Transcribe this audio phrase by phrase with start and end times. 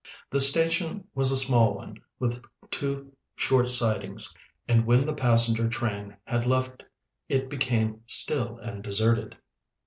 [0.31, 4.33] The station was a small one, with two short sidings,
[4.67, 6.83] and when the passenger train had left
[7.29, 9.37] it became still and deserted.